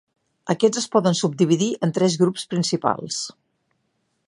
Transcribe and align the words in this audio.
Aquests 0.53 0.79
es 0.81 0.87
poden 0.95 1.17
subdividir 1.19 1.67
en 1.87 1.95
tres 1.99 2.17
grups 2.23 2.47
principals. 2.55 3.23